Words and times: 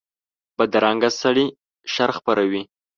بدرنګه 0.57 1.09
سړي 1.21 1.45
شر 1.93 2.09
خپروي 2.17 2.61